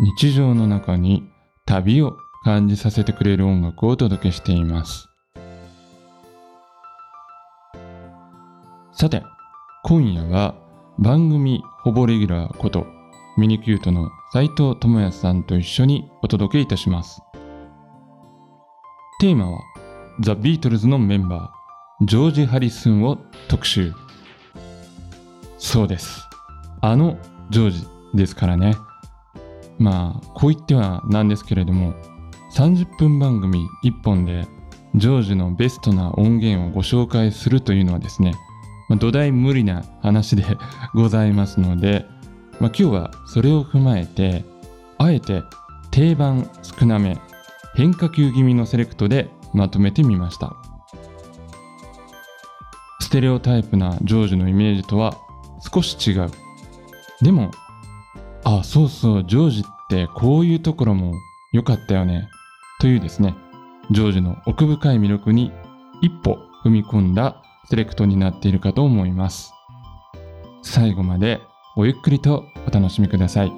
[0.00, 1.28] 日常の中に
[1.66, 5.08] 旅を感じさせてくれる音楽をお届けしています。
[8.92, 9.24] さて、
[9.82, 10.54] 今夜は
[11.00, 12.86] 番組ほぼレギュラーこと
[13.36, 17.20] ミニキュートの斉藤智也さんと一緒にお届けいたします。
[19.20, 19.60] テーマは
[20.20, 23.18] ザ・ビートルズのメンバー、ジョージ・ハリスンを
[23.48, 23.92] 特集。
[25.58, 26.22] そうです。
[26.82, 27.18] あの
[27.50, 28.76] ジョージですからね。
[29.78, 31.94] まあ、こう言ってはなんですけれども、
[32.54, 34.46] 30分番組1本で、
[34.94, 38.32] ジョージのベストな音源をご紹介するというのはですね、
[38.88, 40.44] まあ、土台無理な話で
[40.94, 42.06] ございますので、
[42.58, 44.44] まあ、今日はそれを踏まえて、
[44.98, 45.42] あえて
[45.90, 47.18] 定番少なめ、
[47.74, 50.56] 変化球気味のセレクトでまとめてみました。
[53.00, 55.16] ステレオタイプなジョージのイメージとは
[55.72, 56.30] 少し違う。
[57.22, 57.50] でも
[58.50, 61.12] あそうそうジョージってこういうところも
[61.52, 62.30] 良かったよね。
[62.80, 63.34] というですね
[63.90, 65.52] ジョージの奥深い魅力に
[66.00, 69.52] 一歩踏み込んだセレクトになっているかと思います。
[70.62, 71.42] 最後まで
[71.76, 73.52] ごゆっくりとお楽しみください。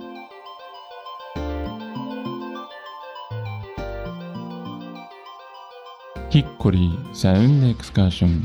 [6.31, 8.45] ヒッコリーサウンドエクスカーション。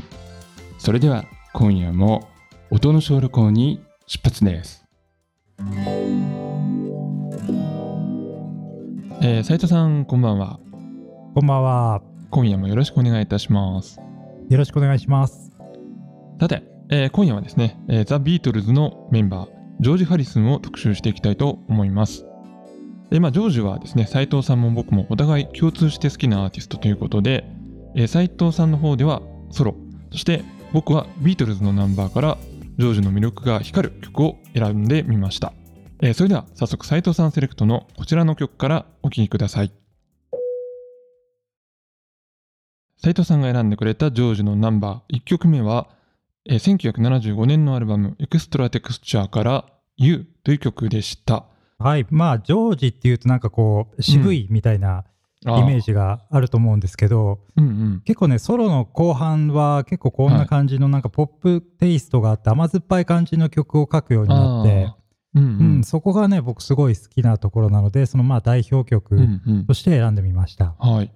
[0.78, 2.28] それでは今夜も
[2.70, 4.86] 音の小旅行に出発です。
[9.28, 10.60] えー、斉藤さんこんばんは
[11.34, 12.00] こんばんは。
[12.30, 13.98] 今夜もよろしくお願いいたします
[14.48, 15.50] よろしくお願いします。
[16.38, 19.48] さて、えー今夜はですね、えーザ・ビートルズのメンバー
[19.80, 22.24] ジョージ・ハリスンを特集していきたいと思います
[23.10, 27.44] でまあ、ジョージはですね斉藤さんも僕もお互い共通して好きなアーティストということで、
[27.96, 29.74] えー斉藤さんの方ではソロ
[30.12, 32.38] そして僕はビートルズのナンバーから
[32.78, 35.52] ジョージの魅力が光る曲を選んでみました、
[36.02, 39.72] えーそれでは早速斉藤さんセレクトのこちらの曲からお聴きください。
[42.98, 45.88] 斉藤さんが選んでくれたジョージのナンバー1曲目は、
[46.48, 49.64] えー1975年のアルバム「エクストラテクスチャー」から
[49.96, 51.46] 「You」という曲でした。
[51.78, 52.06] はい。
[52.10, 55.04] まあ、ジョージっていうとなんかこう、渋いみたいな
[55.42, 58.00] イメージがあると思うんですけど、うんうん。
[58.06, 64.90] 結構ね、ソロの後半は結構こんな感じのなんかポップテイストがあって甘酸っぱい感じの曲を書くようになって、
[65.36, 65.48] あーうん。
[65.48, 69.66] ううんん、そこがね、僕すごい好きなところなので、そのまあ代表うん曲うん。
[69.66, 70.74] として選んでみました。
[70.78, 71.12] はい。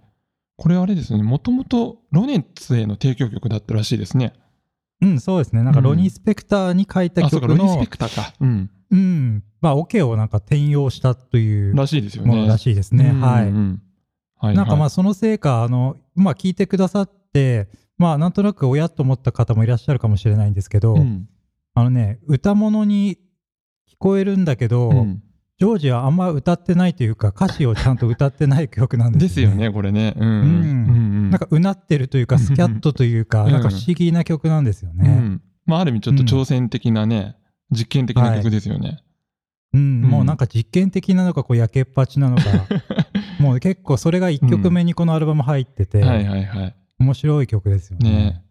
[0.56, 1.22] これあれですね。
[1.22, 4.34] もともとロネッツへの提供曲だったらしいですね。
[5.00, 5.62] うん、そうですね。
[5.62, 8.34] なんかロニー・スペクターに書いたあそうか曲のロニースペ、クターか。
[8.41, 8.70] うん。
[8.91, 12.28] うん、まあ、オケをなんか転用したというらしいですよね。
[12.30, 13.12] ものらしいですね。
[13.12, 14.54] はい。
[14.54, 21.28] なんかまああそのせいか、あの、まあ聞いてくださって、まあなんとなく親と思った方もいらっしゃるかもしれないんですけど、うん。
[21.75, 23.19] あのね、歌物に聞
[24.00, 25.22] こえるんだけど、うん。
[25.59, 29.56] ジョージはあんま歌ってないというか、歌詞をちゃんと歌ってない曲なんですよね。
[29.56, 30.15] ですよねこれね。
[30.16, 30.28] うん。
[30.28, 30.34] うん。
[30.34, 30.49] うんう
[31.27, 31.31] ん。
[31.31, 33.53] なんかうなってるというか、スキャットというか、うん。
[33.53, 35.09] なんか不思議な曲なんですよね。
[35.09, 35.43] うん。
[35.66, 37.37] まあある意味ちょっと挑戦的なね
[37.71, 39.05] 実験的な曲ですよね。
[39.72, 42.43] うん、もうなんか実験的なのか、こう、やけっぱちなのか、
[43.39, 46.75] もう結構それが1曲目にこのアルバム入ってて、はいはいはい。
[46.99, 48.10] 面白い曲ですよね。
[48.10, 48.44] ね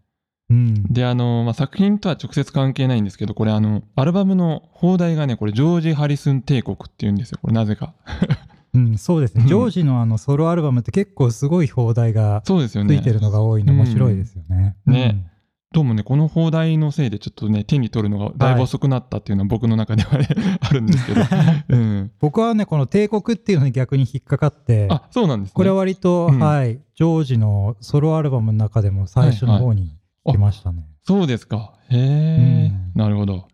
[0.49, 0.83] うん。
[0.91, 7.39] で、あの、まあ、作品とは直接関係ないんですけど、これあの、アルバムの放題がね、これ、ジョージ・ハリスン帝国っていうんですよ。
[7.41, 7.93] これなぜか。
[8.73, 9.41] うん、そうですね。
[9.43, 12.97] うんジョージのあのソロアルバムって結構すごい放題がそうですよね。
[12.97, 14.75] ついてるのが多いのうん面白いですよね。
[14.85, 15.25] ね
[15.71, 20.27] どうもね、この放題のせいでちょっとね、手に取るのがだいぶ遅くなったっていうのは僕の中ではね、
[20.61, 21.21] あるんですけど。
[21.69, 22.11] うん。
[22.19, 25.53] 僕はね、この帝国っていうのに逆に引っかかって、あ、そうなんですね。
[25.53, 29.91] これは割と、うんはい、ジョージのソロアルバムの中でも最初の方に
[30.25, 30.85] 来ましたね。
[31.03, 31.77] そうですか。
[31.89, 33.47] へえ、うんなるほど。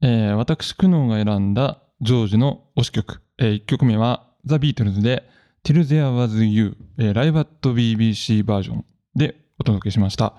[0.00, 3.20] えー私、クノーが選んだジョージの推し曲。
[3.38, 5.28] え1曲目は、ザ・ビートルズで、
[5.64, 8.84] Till There Was You、えー、ライブアット BBC バージョン
[9.16, 10.34] でお届けしました。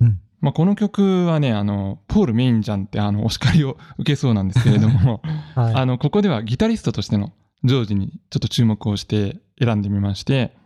[0.00, 5.20] うんまあ、この曲はね、あの、ポール・メインじゃんって、あの、お叱りを 受けそうなんですけれども、
[5.54, 7.32] はいあの、ここではギタリストとしての
[7.64, 10.56] ジョージにちょっと注目をして選んでみまして、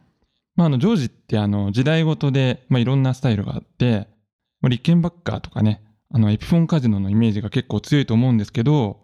[0.57, 4.09] まあ、あの、ジョージってあの、時代ごとで、まあ、いろんなスタイルがあって、
[4.61, 9.01] まあ、リッケンバッカーとかね、あの、エピフォンカジノのイメージが結構強いと思うんですけど、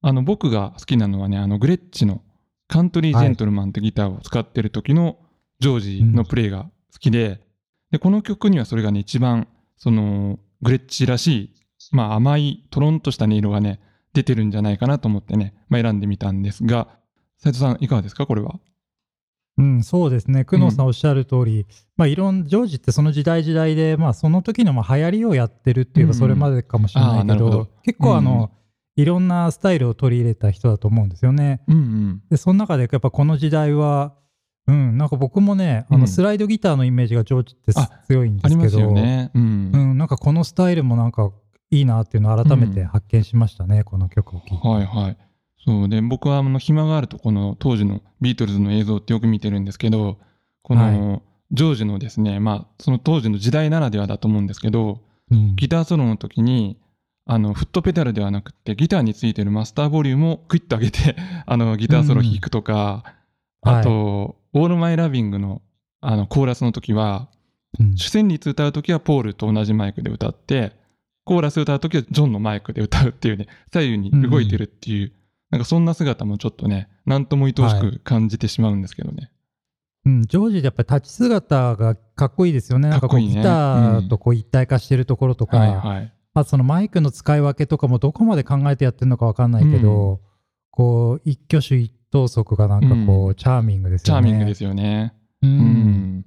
[0.00, 2.22] あの僕が好きなのはね、あのグレッチの
[2.68, 5.18] カントリージェントルマンってギターを使ってる時の
[5.60, 7.40] ジョージのプレイが好きで、
[7.90, 11.54] で、この曲にはそれがね、一番、その、グレッチらしい、
[11.92, 13.80] まあ甘い、トロンとした音色がね、
[14.12, 16.88] 出てるんじゃないかなと思ってね、まあ、選んでみたんですが、
[17.38, 18.60] 斉藤さん、いかがですか、これは。
[19.58, 20.44] うん、そうですね。
[20.44, 21.66] 久能さんおっしゃる通り、
[21.96, 28.52] まあ、いろん、ジョージってその時代時代で、まあ、その時のまあ流行りをやってるっていうか、うんそれまでかもしれないけど、あーなるほど結構あの、
[28.96, 31.60] いろんなスタイルを取り入れた人だと思うんですよね。
[31.68, 32.22] うんうん。
[32.30, 34.14] で、その中でやっぱこの時代は、
[34.66, 39.30] うん、なんか僕もね、あうんのスライドギターのイメージがジョージってあ強いんですすけど、よね。
[39.34, 39.70] うん。
[39.72, 41.30] うん、なんかこのスタイルもなんか
[41.70, 44.68] いいなっていうのを改めて発見しましたね、この曲を聴いて。
[44.68, 45.16] はいはい。
[45.68, 50.16] そうで、僕はあの暇があると、この当時のビートルズの映像ってよく見てるんですけど、
[50.62, 51.22] この
[51.52, 55.56] ジョージのですね、まあ、その当時の時代ならではだと思うんですけど、うん。
[55.56, 56.78] ギターソロの時に、
[57.26, 63.04] あの、フットペダルではなくて、ギターについてるマスターボリュームをクイッと上げて、 あの、ギターソロ弾くとか、
[63.62, 63.74] うん。
[63.74, 65.60] あと、オールマイラビングの、
[66.00, 67.28] あの、コーラスの時は、
[67.78, 67.96] うん。
[67.98, 70.72] 主旋律歌う時はポールと同じマイクで歌って、
[71.26, 75.12] コーラス歌う時はジョンのマイクで歌うっていうね、左右に動いてるっていう、
[75.50, 79.30] なんかそんな姿もちょっとね、なんとも愛おしく感じてしまうんですけどね。
[80.04, 82.88] うん、ジョージでやっぱり立ち姿がかっこいいですよね。
[82.88, 86.12] なんかこうかっこいいねギターとこう一体化してるところとか、はいはい。
[86.34, 90.20] あとそのマイクの使い分けとかもどこまで考えてやってるのかわかんないけど、
[90.70, 94.28] こう一挙手一投足がなんかこう、うんチャーミングですチャよね。
[94.28, 95.14] ーミングですよね。
[95.42, 95.46] う。
[95.46, 96.24] うんん。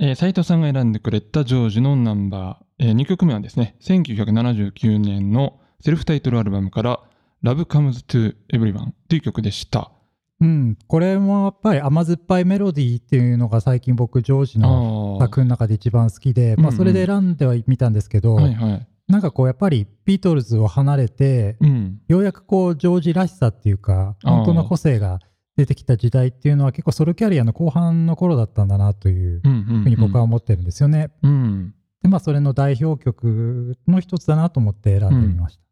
[0.00, 7.00] えー斉藤さんが選んでくれたジョージのナンバー、え2曲目はですね、1979年のセルフタイトルアルバムから、
[7.44, 9.92] Love Comes to Everyone という曲でした。
[10.40, 10.78] うん。
[10.86, 18.88] これもやっぱり甘酸っぱいメロディーっていうのが最近僕、ジョージのあ作品の中で一番好きで、まあうんうんそれで選んではみたんですけど、はいはい。
[19.08, 22.00] なんかこうやっぱりビートルズを離れて、うん。
[22.08, 25.20] ようやくこうジョージらしさっていうか、本当の個性が
[25.58, 31.10] 出てきた時代っていうのは結構ソロキャリアの後半の頃だったんだなといううんうんうんふうに僕は思ってるんですよね。
[31.22, 31.74] うん。
[32.02, 35.63] で、まあそれの代表曲の一つだなと思って選んでみました。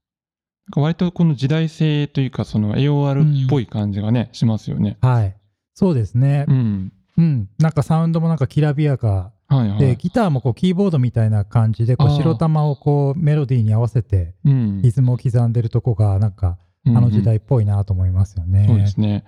[0.76, 4.96] 割とこの時代性というか、その AOR っぽい感じがね、しますよね。
[5.00, 5.36] はい。
[5.74, 6.52] そうですねう。
[6.52, 6.92] ん。
[7.18, 7.48] うん。
[7.58, 9.78] なんかサウンドもなんかきらびやかはいはい。
[9.78, 18.66] で、ギターもこうキーボードみたいな感じで、白玉をこうメロディーに合わせてうんリズムを刻んでるとこがなんかあの時代っぽいなと思いますよね。
[18.66, 19.24] そうですね。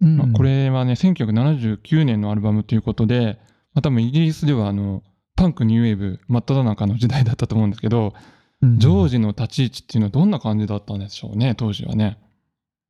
[0.00, 3.38] うんまあ、これはね、1979年のアルバムということで、
[3.74, 5.02] まあ、多分イギリスではあの、
[5.34, 8.12] パンクニューウェーブ真っ只中の時代だったと思うんですけど、うん
[8.62, 12.18] ジョージの立ち位置っていうのはどんな感じだったんでしょうね、当時はね。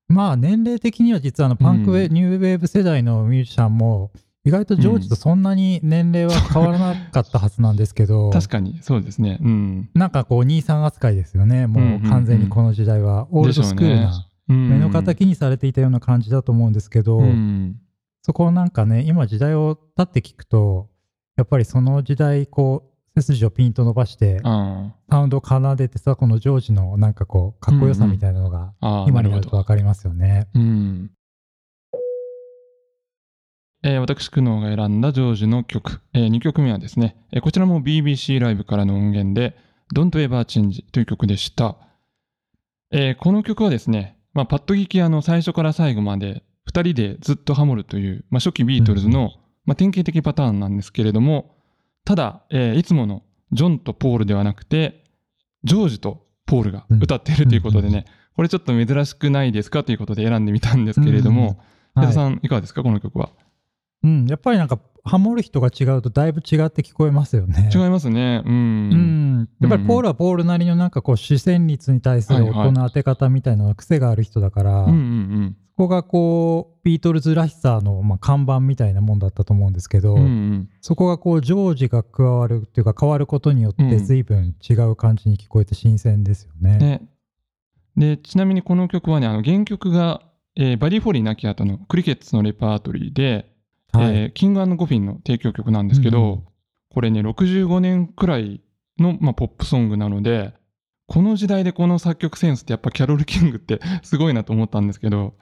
[0.08, 4.10] まあ年齢的には実はあのパンクウェ、うんニューウェーブ世代のミュージシャンも
[4.44, 9.38] 意外とジョージとそんなに年齢は変わらなかったはずなんですけど、確かに、そうですね。
[9.42, 9.90] うん。
[9.94, 11.66] なんかこう兄さん扱いですよね。
[11.66, 17.76] もう完全にこの時代はオールドスクールなうん目の敵にされていたような感じだと思うんですけど、うん。
[18.22, 20.88] そこをなんかね、今時代を経って聞くと、
[21.36, 30.48] やっぱりその時代こう背筋をピンと伸ばしてあサウンドを奏でてさ、このジョージのなんかこうかっこよさみたいなのがあ、ああ、今になるとわかりますよね。
[30.54, 31.10] うん。
[33.84, 39.56] えー私、久能が選んだジョージの曲、え2曲目はですね、えーこちらも BBC ライブからの音源で、
[39.94, 41.76] Don't Ever Change という曲でした。
[42.90, 49.32] えーこの曲はですね、まあ、パッド聞きあの最初から最後まで2人でずっとハモるという、まあ、初期ビートルズの、
[49.64, 51.57] まあ、典型的パターンなんですけれども、
[52.08, 53.22] ただ、えーいつもの
[53.52, 55.04] ジョンとポールではなくて、
[55.64, 61.58] ジョージとポールが歌っているということでね、これちょっと珍しくないですかということで選んでみたんですけれども、
[61.92, 62.06] はい。
[62.06, 63.28] 矢田さんいかがですかこの曲は？
[64.02, 67.70] うん、やっぱりなんかハモる人が違うとだいぶ違って聞こえますよね。
[67.74, 68.42] 違いますね。
[68.44, 68.52] うん。
[68.52, 80.20] うん、やっぱりポールはポールなりのなんかこう主旋律に対する音の当て方みたいなのが癖がある人だから、うんうんそこがこうビートルズらしさのまあ看板みたいなもんだったと思うんですけど、うん。
[80.20, 86.78] うんうんそこがこうジョージが加わるっていうか変わることによってうん随分違う感じに聞こえて新鮮ですよね。
[86.78, 87.08] ね。
[87.96, 90.22] で、ちなみにこの曲はね、あの原曲が、
[90.56, 93.46] えーバディ・フォリー亡き後のクリケッツのレパートリーで、
[93.92, 96.42] はいえーキングゴフィンの提供曲なんですけど、うんうん
[96.90, 98.60] これね、65年くらい
[98.98, 100.54] の、まあ、ポップソングなので、
[101.06, 105.34] この時代でこの作曲センスってやっぱキャロル・キングって すごいなと思ったんですけど、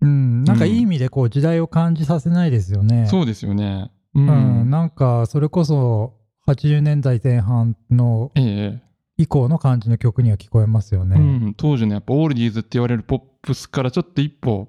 [0.00, 3.06] うん、なんかいい意味でこう時代を感じさせないですよね。
[3.06, 3.90] そうですよね。
[4.14, 4.60] うん。
[4.62, 6.14] うん、なんかそれこそ
[6.46, 8.82] 80年代前半のええええ
[9.16, 11.16] 以降の感じの曲には聞こえますよね。
[11.16, 11.20] う
[11.50, 14.68] ん、当時のやっぱオールディーズって言われるポップスからちょっと一歩はい。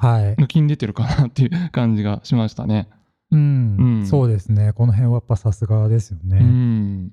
[0.00, 2.88] 抜きに出てるかなっていう感じがしましたね。
[3.30, 4.72] うん、うんそうですね。
[4.72, 6.38] この辺はやっぱさすがですよね。
[6.38, 7.12] うん。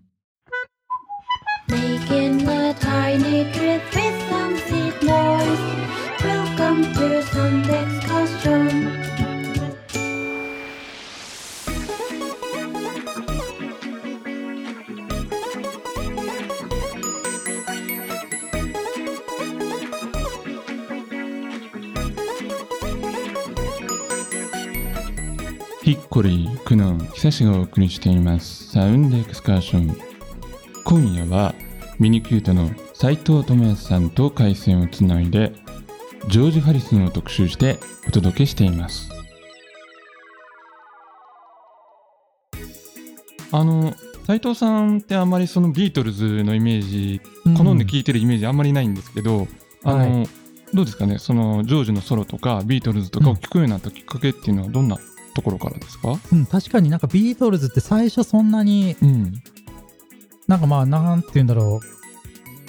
[25.87, 28.71] ヒッコリー、クノン、久しがお送りしています。
[28.71, 29.97] サウンドエクスカーション。
[30.83, 31.55] 今夜は、
[31.97, 35.53] ミニキュートの斉藤智康さんと回線をつないで、
[36.27, 39.09] ジョージ・ハリスンを特集してお届けしています。
[43.53, 43.93] あの、
[44.25, 47.21] 斉藤さんってあんまりそのビートルズのイメージ、
[47.55, 49.47] 好んで聴いてるイメージあんまりないんですけど、
[49.85, 50.27] あの、は
[50.73, 54.97] どうですかね、そのジョージのソロとかビートルズとかを聴くようになったきっかけっていうのはどんな
[55.37, 56.15] ところからですか？
[56.31, 59.33] うん、確かになんかビートルズって最初そんなにうん。
[60.47, 61.79] なんかまあなんて言うんだろ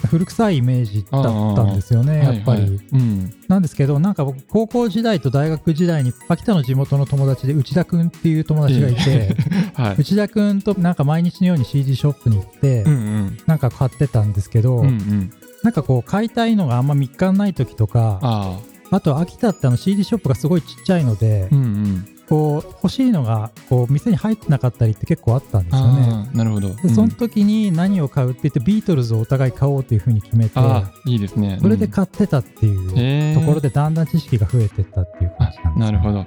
[0.03, 1.23] う古臭いイメージだっ
[1.55, 3.33] たんですよねやっぱり、はいはいうん。
[3.47, 9.35] なんですけどなんか僕高校時代と大学時代に秋田の地元の友達で内田くんっていう友達がいて、
[9.75, 9.95] はい。
[9.97, 13.37] 内田くんとなんか毎日のように CD ショップに行って、うんうん。
[13.45, 15.31] なんか買ってたんですけど、うんうん。
[15.63, 18.57] なんかこう買いたいのがあんま3日ない時とかあ
[18.91, 21.55] あと秋田ってあの CD ショップがすごいちっちゃいので、あ。
[21.55, 22.05] うんうん。
[22.29, 26.29] こう欲しいのがこう店に入ってなかったりって結構あったんですよね。
[26.33, 26.69] なるほど。
[26.75, 30.59] でそのうん時に何を買うって言ってビートルズをお互い買おうっていうふうに決めて
[31.05, 31.57] いいですね。
[31.59, 36.25] それで買ってたっていうところでだんだん知識が増えてったっていう感じなんです、なるほど。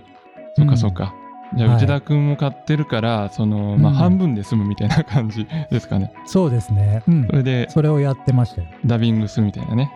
[0.56, 1.14] そうかそうか。
[1.56, 6.12] じゃあ、はい内田君も買ってるから、その、まあ、うん半分で済むみたいな感じですかね。
[6.26, 7.02] そうですね。
[7.06, 7.32] うんそ。
[7.32, 8.68] れで、それをやってましたよ。
[8.87, 9.92] ダビングするみたいなね。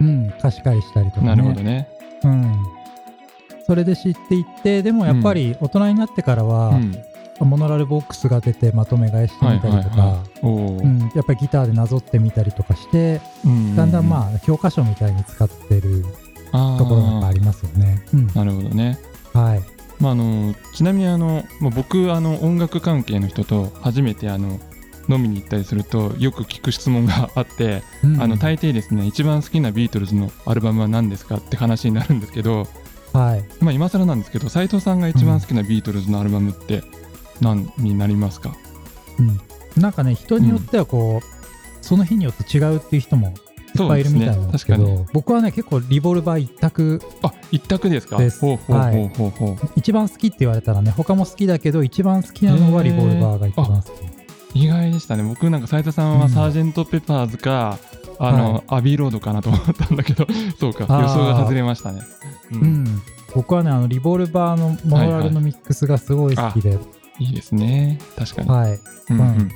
[0.00, 0.32] うん。
[0.40, 1.26] 貸し借りしたりとかね。
[1.28, 1.88] なるほどね。
[2.22, 2.56] うん。
[3.66, 6.94] それで知っていって、でもやっぱり大人になってからは、うん。
[7.40, 10.22] モノラルボックスが出てまとめ買いしてみたりとか、
[11.16, 16.04] やっぱりギターでなぞってみたりとかして、うんだんだんまあ教科書みたいに使ってる
[16.52, 18.04] あところがありますよね。
[18.14, 18.26] うん。
[18.28, 18.98] なるほどね。
[19.32, 19.62] はい。
[20.00, 24.60] まあ、あのちなみにあの、まあ、僕あの音楽関係の人と初めてあの
[25.08, 32.66] 飲みに行ったりするとよく聞く質問があって、うんあの大抵ですね一番好きなビートルズのアルバムは何ですかって話になるんですけど、
[33.14, 33.44] はい。
[33.64, 36.82] まあ、今更なんですけど斉藤さんが一番好きなビートルズのアルバムって
[37.40, 38.54] 何になりますか、
[39.18, 39.40] うん。
[39.80, 43.34] なんかね、人によってはこう、その日によって違うっていう人もいっ
[43.88, 48.18] ぱいいるみたいなんですけど、そうです僕はね、結構リボルバー一択、あ一択ですか？
[48.18, 48.40] です。
[48.40, 49.30] ほうほうほうほう。
[49.30, 54.60] ほう、一番好きって言われたらね、他も好きだけど、一番好きなのはリボルバーが一番好き。
[54.60, 55.24] 意外でしたね。
[55.24, 56.30] 僕なんか斉藤さんはうん。
[56.30, 57.78] サージェント・ペッパーズか、
[58.28, 60.26] あの、はいアビーロードかなと思ったんだけど
[60.58, 62.02] そうか予想が外れましたね。
[62.52, 63.02] ううん。
[63.34, 66.78] 僕はね、あのリボルバーのモノラルのミックスがすごい好きで、
[67.18, 67.98] いいですね。
[68.16, 68.78] 確かに、はい。
[69.10, 69.50] うんうん。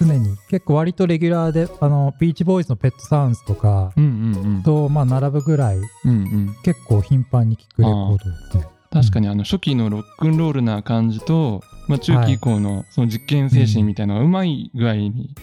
[0.00, 0.36] 常に。
[0.48, 4.62] 結構割とレギュラーで、あの、ビーチボーイズのペットサウンズとかうんうんうん。
[4.62, 6.56] と、まあ、並ぶぐらい、うんうん。
[6.62, 8.66] 結構頻繁に聴くレコードですね。
[8.94, 15.34] 確かにあの初期のロックンロールな感じと、まあ、中期以降のその実験精神みたいなのがうまい具合に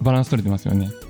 [0.00, 0.86] バランス取れてますよね。
[0.86, 1.07] うん、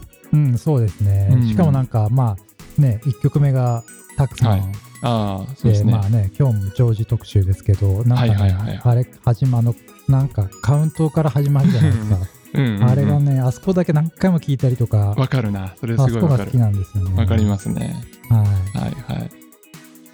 [0.58, 1.28] そうですね。
[1.32, 3.84] うんしかもなんか、まあ、ね、1曲目が
[4.16, 4.62] たくさん、はい
[5.00, 5.92] ああそうですね。
[5.92, 9.74] まあね、今日もジョージ特集ですけど、なんか、ねはいはいはいはいあれ、始まの、
[10.08, 12.16] なんかカウントから始まるじゃないですか。
[12.16, 16.58] うんうんうんあれがね、あそこだけ何回も聞いたりとか、わかるなそれすあごいわかるそこが好き。
[16.58, 17.16] なんですよね。
[17.16, 17.94] わかりますね。
[18.30, 18.78] はい。
[18.78, 19.30] はいはい。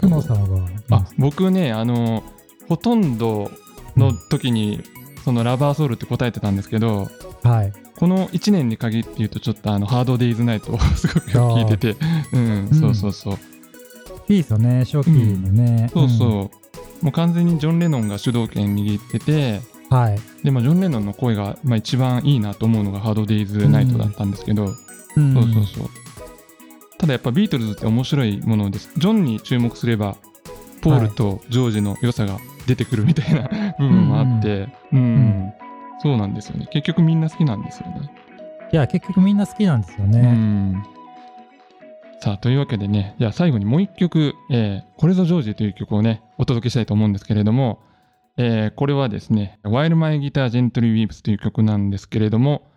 [0.01, 2.25] 久能さんは、あ僕ねあの
[2.69, 3.51] ほとんど
[3.97, 4.83] の時に
[5.25, 7.09] そのラバーソウルって答えてたんですけど
[7.43, 7.73] はい。
[7.97, 11.97] この1年に限って言うとちょっとあのハードデイズナイトをすごくよく聞いてて
[12.33, 12.75] うんうん。
[12.75, 13.39] そうそうそう。
[14.29, 15.91] いいですよね、初期のね。
[15.93, 16.51] そうそ
[17.03, 19.97] う、もう完全にジョン・レノンが主導権握っててうん。
[19.97, 20.19] はい。
[20.43, 24.75] でもジョン・レノンの声が、まあ、一番いいなと思うのがハードデイズナイトだったんですけど、
[25.17, 25.35] うん。
[25.35, 25.89] そうそうそう。
[26.99, 28.91] ただやっぱビートルズって面白いものです。
[28.97, 30.17] ジョンに注目すれば
[30.81, 35.55] ポールとジョージの良さが出てくるみたいな部分もあってうん、ん。
[36.01, 36.67] そうなんですよね。
[36.73, 38.11] 結局みんな好きなんですよね。
[38.73, 40.21] いや、結局みんな好きなんですようね。
[40.21, 40.83] ん。
[42.21, 47.81] さあというわけでねじゃあ最後にもう一曲、えーこれぞジョージ」という曲をねお届けしたいと思うんですけれども、
[48.39, 52.71] えーこれはですね「While My Guitar Gently Weeps」という曲なんですけれども、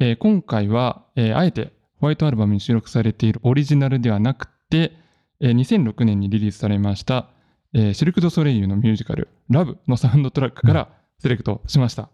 [0.00, 4.92] えー今回は、えーあえてホワイトアルバムに収録されているオリジナルではなくて、
[5.40, 7.28] えー2006年にリリースされました、
[7.74, 12.08] えーシルク・ド・ソレイユのミュージカル「ラブのサウンドトラックからセレクトしました。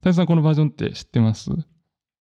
[0.00, 1.50] 太さんこのバージョンって知ってます？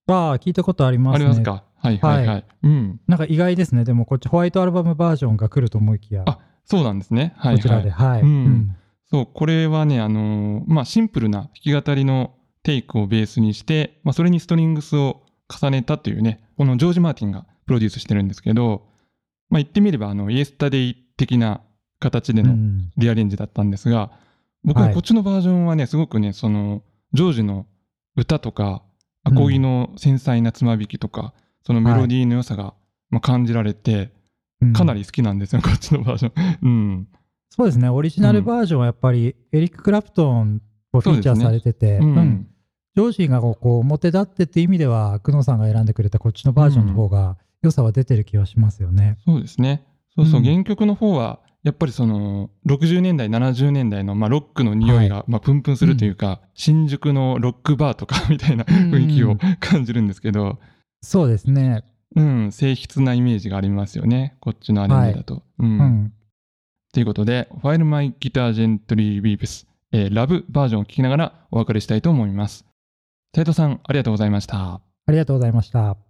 [0.08, 1.26] ああ、聞いたことありますね。
[1.26, 1.64] ありますか？
[1.76, 2.36] はいはいはい。
[2.38, 3.00] はうん。
[3.08, 3.86] なんか意外ですね。
[3.86, 7.34] でもこっちホワイトアルバムバージョンが来ると思いきや、あそうなんですね。
[7.38, 7.62] はい、はい。
[7.62, 8.22] こちらで、はい。
[8.22, 8.76] うん
[9.12, 18.86] そう、これはね、あのーまあ、シンプルな弾き語りのテイクをベースにして、まあ、それにストリングスを重ねたというね、このジョージ・マーティンがプロデュースしてるんですけど、
[19.50, 21.62] まあ、言ってみれば、あの、イエスタデイ的な
[22.00, 22.92] 形でのうん。
[22.98, 24.12] リアレンジだったんですが、
[24.64, 24.94] 僕ははい。
[24.94, 27.66] こっちのバージョンはね、すごくね、その、ジョージの
[28.16, 28.84] 歌とか、
[29.24, 31.34] アコギの繊細なつまびきとか、
[31.66, 32.74] そのメロディーの良さが、
[33.10, 34.12] まあ、感じられて、
[34.62, 34.74] うん。
[34.74, 36.58] かなり好きなんですよ、こっちのバージョン。
[36.62, 37.08] うん。
[37.50, 37.90] そうですね。
[37.90, 42.16] オリジナルバージョンはやっぱりエリック・クラプトンこうフィーチャーされてて、ううん。
[42.16, 42.48] ん
[42.96, 49.18] ジョージーがこう表立ってって意味では久野さんが選んでくれたこっちのバージョンの方が良さは出てる気はしますよね。
[49.26, 49.86] そうですね。
[50.16, 50.46] そうそう、うん。
[50.46, 60.60] 原曲の方は、やっぱりその、60年代、70年代の、まあ、ロックの匂いが、まあ、プンプンするというか、新宿のロックバーとか みたいな雰囲気をう ん感じるんですけど、
[61.02, 61.84] そうですね。
[62.16, 64.38] うん、静筆なイメージがありますよね。
[64.40, 65.44] こっちのアレンジだと。
[65.60, 65.66] う。
[65.66, 66.14] うんん。
[66.94, 72.66] ということで、While My Guitar Gently Weeps、えーラブバージョンを聴きながらお別れしたいと思います。
[73.36, 74.82] 斉藤さん、ありがとうございました。
[75.06, 76.09] ありがとうございました。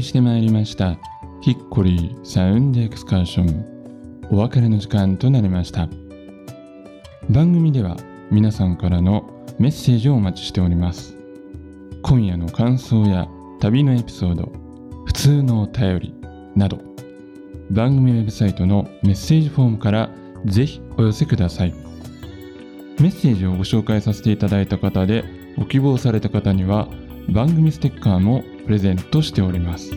[0.00, 0.96] りしてまいりました。
[1.42, 4.28] ヒッコリーサウンドエクスカーション。
[4.30, 5.88] お別れの時間となりました。
[7.28, 7.98] 番組では
[8.30, 9.28] 皆さんからの
[9.58, 11.18] メッセージをお待ちしております。
[12.02, 13.28] 今夜の感想や
[13.60, 14.50] 旅のエピソード
[15.04, 16.14] 普通のお便り
[16.56, 16.78] など
[17.70, 20.10] 番組ウェブサイトのメッセージフォームから
[20.46, 21.74] ぜひお寄せください。
[22.98, 25.24] メッセージをご紹介させていただいた方で
[25.58, 26.88] ご希望された方には
[27.28, 29.90] 番組ステッカーもプレゼントしております。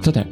[0.00, 0.26] さて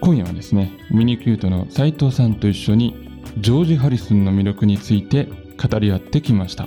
[0.00, 5.28] 今夜はですねミニキュートの斉藤さんと一緒にジョージ・ハリスンの魅力について
[5.62, 6.66] 語り合ってきました。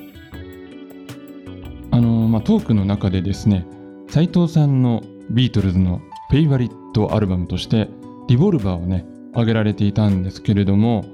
[1.89, 3.65] あのまあトークの中でですね
[4.07, 5.01] 斉藤さんの
[5.31, 7.89] ビートルズのフェイバリットアルバムとして
[8.27, 11.05] リボルバーをね挙げられていたんですけれども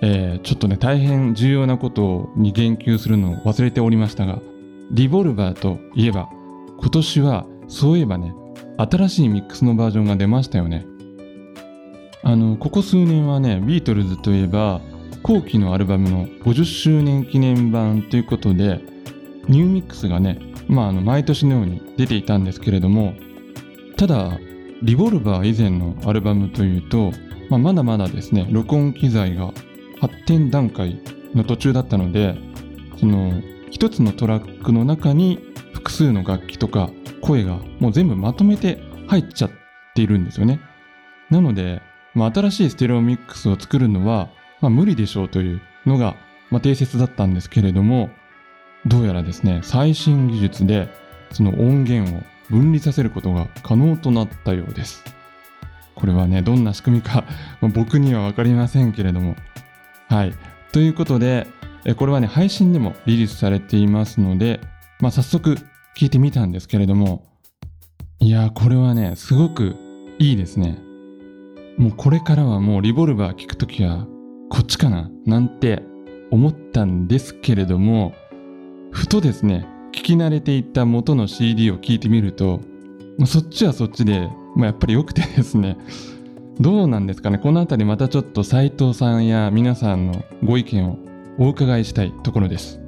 [0.00, 4.40] えーちょっとね大変重要なことに言及するのを忘れておりましたが
[4.90, 6.28] リボルバーといえば
[6.78, 8.34] 今年はそういえばね
[8.78, 10.86] 新しいミックスのバージョンが出ましたよね。
[12.22, 14.80] あのここ数年はねビートルズといえば
[15.22, 18.80] 後期のアルバムの50周年記念版ということで
[19.48, 23.14] ニューミックスがねまああの毎年のように出ていたんですけれども
[23.96, 24.38] ただ
[24.82, 27.12] リボルバー以前のアルバムというと、
[27.50, 29.52] まあ、まだまだですね録音機材が
[30.00, 31.00] 発展段階
[31.34, 32.36] の途中だったので
[32.98, 33.32] その
[33.70, 35.38] 一つのトラックの中に
[35.72, 39.50] 複数の楽器とか声がもう全部まとめて入っちゃっ
[39.94, 40.60] ているんですよね。
[41.30, 41.82] なので、
[42.14, 44.30] まあ、新しいステレオミックスを作るのは、
[44.60, 46.16] まあ、無理でしょうというのが、
[46.50, 48.10] まあ、定説だったんですけれども
[48.86, 50.88] どうやらですね最新技術で
[51.32, 55.04] その音源を分離させることが可能となったようです。
[55.94, 57.24] これはねどんな仕組みか
[57.74, 59.34] 僕には分かりませんけれども
[60.08, 60.32] はい。
[60.72, 61.46] ということで、
[61.96, 64.60] これはね、配信でもリリースされていますので、
[65.00, 65.56] まあ、早速
[65.96, 67.24] 聞いてみたんですけれども、
[68.18, 69.76] いやー、これはね、すごく
[70.18, 70.78] いいですね。
[71.76, 74.06] もうこれからはもうリボルバー聞くときは、
[74.50, 75.10] こっちかな？
[75.26, 75.82] なんて
[76.30, 78.14] 思ったんですけれども、
[78.90, 82.60] ふとですね、聞き慣れていた元の CD を聞いてみると、
[83.18, 85.76] まあそっちはそっちで、まあ、やっぱり良くてですね、
[86.60, 87.38] どうなんですかね？
[87.38, 90.98] この辺りまたちょっと斉藤さんや皆さんのご意見を
[91.38, 92.80] お伺いしたいところです。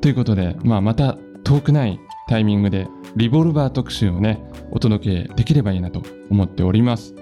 [0.00, 7.14] ということで、まあ、また遠くないタイミングでリボルバー特集をねお届けできればいいなと思っております。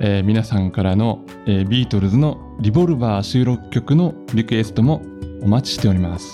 [0.00, 5.02] えー皆さんからの、えービートルズのリボルバー収録曲のリクエストも
[5.42, 6.32] お待ちしております。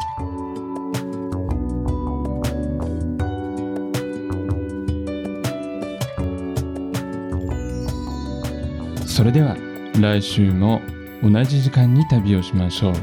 [9.16, 9.56] それでは
[9.98, 10.82] 来週も
[11.22, 12.94] 同じ時間に旅をしましょう。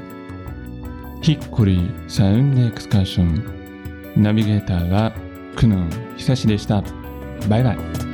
[1.23, 5.11] ヒッコリーサウンドエクスカーションナビゲーターは
[5.55, 6.83] 久能久志でした。
[7.49, 8.12] バイバイ。